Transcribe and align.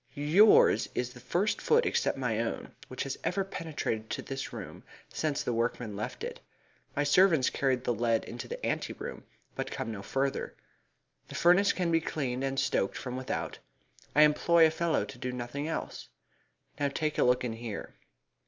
"Yours 0.15 0.89
is 0.95 1.13
the 1.13 1.19
first 1.19 1.61
foot 1.61 1.85
except 1.85 2.17
my 2.17 2.39
own 2.39 2.73
which 2.87 3.03
has 3.03 3.19
ever 3.23 3.43
penetrated 3.43 4.09
to 4.09 4.23
this 4.23 4.51
room 4.51 4.81
since 5.13 5.43
the 5.43 5.53
workmen 5.53 5.95
left 5.95 6.23
it. 6.23 6.39
My 6.95 7.03
servants 7.03 7.51
carry 7.51 7.75
the 7.75 7.93
lead 7.93 8.23
into 8.25 8.47
the 8.47 8.65
ante 8.65 8.93
room, 8.93 9.25
but 9.53 9.69
come 9.69 9.91
no 9.91 10.01
further. 10.01 10.55
The 11.27 11.35
furnace 11.35 11.71
can 11.71 11.91
be 11.91 12.01
cleaned 12.01 12.43
and 12.43 12.59
stoked 12.59 12.97
from 12.97 13.15
without. 13.15 13.59
I 14.15 14.23
employ 14.23 14.65
a 14.65 14.71
fellow 14.71 15.05
to 15.05 15.17
do 15.19 15.31
nothing 15.31 15.67
else. 15.67 16.09
Now 16.79 16.87
take 16.87 17.19
a 17.19 17.23
look 17.23 17.43
in 17.43 17.53
here." 17.53 17.93